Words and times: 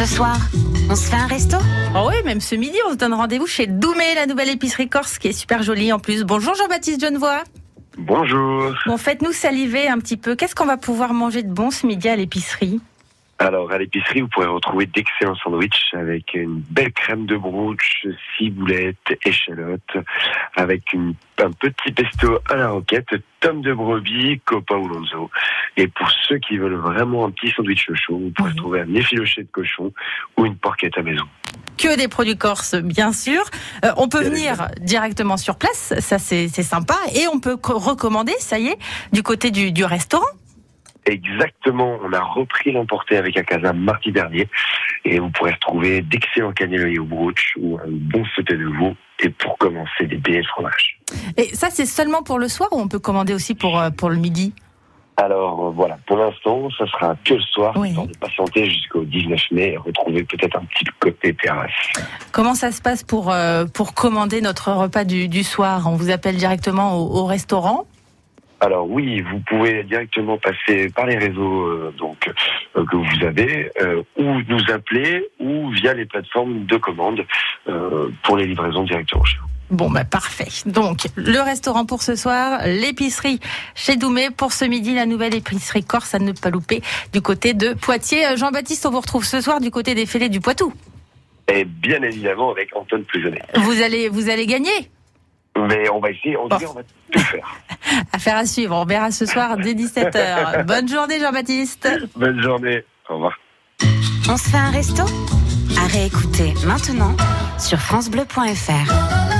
Ce 0.00 0.06
soir, 0.06 0.38
on 0.88 0.96
se 0.96 1.10
fait 1.10 1.16
un 1.16 1.26
resto 1.26 1.58
Oh 1.94 2.08
oui, 2.08 2.14
même 2.24 2.40
ce 2.40 2.54
midi, 2.54 2.78
on 2.88 2.92
se 2.92 2.96
donne 2.96 3.12
rendez-vous 3.12 3.46
chez 3.46 3.66
Doumé, 3.66 4.14
la 4.14 4.24
nouvelle 4.24 4.48
épicerie 4.48 4.88
corse, 4.88 5.18
qui 5.18 5.28
est 5.28 5.32
super 5.32 5.62
jolie 5.62 5.92
en 5.92 5.98
plus. 5.98 6.24
Bonjour 6.24 6.54
Jean-Baptiste 6.54 7.02
Genevois. 7.02 7.44
Bonjour. 7.98 8.72
Bon, 8.86 8.96
faites-nous 8.96 9.32
saliver 9.32 9.88
un 9.88 9.98
petit 9.98 10.16
peu. 10.16 10.36
Qu'est-ce 10.36 10.54
qu'on 10.54 10.64
va 10.64 10.78
pouvoir 10.78 11.12
manger 11.12 11.42
de 11.42 11.52
bon 11.52 11.70
ce 11.70 11.86
midi 11.86 12.08
à 12.08 12.16
l'épicerie? 12.16 12.80
Alors, 13.42 13.72
à 13.72 13.78
l'épicerie, 13.78 14.20
vous 14.20 14.28
pourrez 14.28 14.46
retrouver 14.46 14.84
d'excellents 14.84 15.34
sandwichs 15.36 15.94
avec 15.94 16.34
une 16.34 16.62
belle 16.68 16.92
crème 16.92 17.24
de 17.24 17.38
brooch, 17.38 18.06
ciboulette, 18.36 19.18
échalote, 19.24 19.80
avec 20.56 20.92
une, 20.92 21.14
un 21.42 21.50
petit 21.50 21.90
pesto 21.90 22.38
à 22.50 22.56
la 22.56 22.68
roquette, 22.68 23.08
tome 23.40 23.62
de 23.62 23.72
brebis, 23.72 24.40
copa 24.44 24.74
ou 24.74 24.86
lonzo. 24.86 25.30
Et 25.78 25.88
pour 25.88 26.10
ceux 26.28 26.36
qui 26.36 26.58
veulent 26.58 26.74
vraiment 26.74 27.24
un 27.24 27.30
petit 27.30 27.50
sandwich 27.50 27.88
chaud, 27.94 28.18
vous 28.18 28.30
pourrez 28.30 28.54
trouver 28.54 28.80
un 28.82 28.94
effiloché 28.94 29.44
de 29.44 29.48
cochon 29.50 29.90
ou 30.36 30.44
une 30.44 30.56
porquette 30.56 30.98
à 30.98 31.02
maison. 31.02 31.24
Que 31.78 31.96
des 31.96 32.08
produits 32.08 32.36
corses, 32.36 32.74
bien 32.74 33.14
sûr. 33.14 33.40
Euh, 33.86 33.92
on 33.96 34.10
peut 34.10 34.22
venir 34.22 34.68
directement 34.82 35.38
sur 35.38 35.56
place, 35.56 35.94
ça 36.00 36.18
c'est 36.18 36.48
sympa. 36.48 36.96
Et 37.14 37.26
on 37.32 37.40
peut 37.40 37.56
co- 37.56 37.78
recommander, 37.78 38.34
ça 38.38 38.58
y 38.58 38.66
est, 38.66 38.78
du 39.14 39.22
côté 39.22 39.50
du, 39.50 39.72
du 39.72 39.86
restaurant. 39.86 40.26
Exactement, 41.10 41.98
on 42.04 42.12
a 42.12 42.20
repris 42.20 42.70
l'emporté 42.72 43.16
avec 43.16 43.34
casa 43.44 43.72
mardi 43.72 44.12
dernier 44.12 44.48
et 45.04 45.18
vous 45.18 45.30
pourrez 45.30 45.52
retrouver 45.52 46.02
d'excellents 46.02 46.52
cannelés 46.52 46.98
au 46.98 47.04
brooch 47.04 47.54
ou 47.58 47.78
un 47.78 47.88
bon 47.88 48.24
sauté 48.36 48.56
de 48.56 48.66
veau 48.66 48.94
et 49.18 49.28
pour 49.30 49.58
commencer 49.58 50.06
des 50.06 50.16
billets 50.16 50.42
de 50.42 50.46
fromage. 50.46 50.98
Et 51.36 51.54
ça, 51.54 51.68
c'est 51.70 51.86
seulement 51.86 52.22
pour 52.22 52.38
le 52.38 52.48
soir 52.48 52.68
ou 52.72 52.80
on 52.80 52.88
peut 52.88 52.98
commander 53.00 53.34
aussi 53.34 53.54
pour, 53.54 53.78
euh, 53.78 53.90
pour 53.90 54.08
le 54.08 54.16
midi? 54.16 54.54
Alors 55.16 55.66
euh, 55.66 55.70
voilà, 55.70 55.98
pour 56.06 56.16
l'instant, 56.16 56.70
ça 56.78 56.86
sera 56.86 57.14
que 57.24 57.34
le 57.34 57.40
soir, 57.42 57.74
Oui. 57.76 57.92
de 57.92 58.16
patienter 58.16 58.70
jusqu'au 58.70 59.04
19 59.04 59.38
mai 59.50 59.72
et 59.72 59.76
retrouver 59.76 60.22
peut-être 60.24 60.56
un 60.56 60.64
petit 60.64 60.84
côté 60.98 61.34
terrasse. 61.34 61.70
Comment 62.32 62.54
ça 62.54 62.72
se 62.72 62.80
passe 62.80 63.02
pour, 63.02 63.30
euh, 63.30 63.66
pour 63.66 63.92
commander 63.92 64.40
notre 64.40 64.72
repas 64.72 65.04
du, 65.04 65.28
du 65.28 65.42
soir? 65.42 65.82
On 65.86 65.96
vous 65.96 66.10
appelle 66.10 66.36
directement 66.36 66.96
au, 66.96 67.18
au 67.18 67.26
restaurant? 67.26 67.84
Alors 68.60 68.88
oui, 68.90 69.22
vous 69.22 69.40
pouvez 69.40 69.82
directement 69.84 70.36
passer 70.36 70.90
par 70.90 71.06
les 71.06 71.16
réseaux 71.16 71.62
euh, 71.66 71.94
donc 71.98 72.30
euh, 72.76 72.84
que 72.84 72.96
vous 72.96 73.24
avez, 73.24 73.70
euh, 73.80 74.02
ou 74.18 74.40
nous 74.48 74.70
appeler, 74.70 75.26
ou 75.38 75.70
via 75.70 75.94
les 75.94 76.04
plateformes 76.04 76.66
de 76.66 76.76
commande 76.76 77.24
pour 78.22 78.36
les 78.36 78.46
livraisons 78.46 78.82
directement 78.84 79.24
chez 79.24 79.38
vous. 79.38 79.76
Bon, 79.76 79.88
bah 79.88 80.04
parfait. 80.04 80.48
Donc, 80.66 81.06
le 81.14 81.38
restaurant 81.40 81.86
pour 81.86 82.02
ce 82.02 82.16
soir, 82.16 82.62
l'épicerie 82.66 83.38
chez 83.76 83.96
Doumé 83.96 84.30
pour 84.30 84.52
ce 84.52 84.64
midi, 84.64 84.94
la 84.94 85.06
nouvelle 85.06 85.34
épicerie 85.34 85.84
corse 85.84 86.12
à 86.14 86.18
ne 86.18 86.32
pas 86.32 86.50
louper 86.50 86.82
du 87.12 87.20
côté 87.20 87.54
de 87.54 87.74
Poitiers. 87.74 88.36
Jean-Baptiste, 88.36 88.84
on 88.86 88.90
vous 88.90 89.00
retrouve 89.00 89.24
ce 89.24 89.40
soir 89.40 89.60
du 89.60 89.70
côté 89.70 89.94
des 89.94 90.06
fêlés 90.06 90.28
du 90.28 90.40
Poitou. 90.40 90.72
Et 91.52 91.64
bien 91.64 92.02
évidemment 92.02 92.50
avec 92.50 92.74
Antoine 92.76 93.04
Plujonnet. 93.04 93.42
Vous 93.54 93.80
allez, 93.80 94.08
vous 94.08 94.28
allez 94.28 94.46
gagner 94.46 94.90
Mais 95.56 95.88
on 95.90 96.00
va 96.00 96.10
essayer, 96.10 96.36
on, 96.36 96.48
Bon. 96.48 96.56
dit, 96.56 96.66
on 96.66 96.74
va 96.74 96.82
tout 97.12 97.18
faire. 97.20 97.59
Affaire 98.12 98.36
à 98.36 98.46
suivre. 98.46 98.76
On 98.76 98.84
verra 98.84 99.10
ce 99.10 99.26
soir 99.26 99.56
dès 99.56 99.74
17h. 99.74 100.64
Bonne 100.66 100.88
journée, 100.88 101.20
Jean-Baptiste. 101.20 101.88
Bonne 102.16 102.42
journée, 102.42 102.84
au 103.08 103.14
revoir. 103.14 103.38
On 104.28 104.36
se 104.36 104.48
fait 104.48 104.56
un 104.56 104.70
resto 104.70 105.02
À 105.76 105.86
réécouter 105.86 106.54
maintenant 106.64 107.16
sur 107.58 107.78
FranceBleu.fr. 107.78 109.39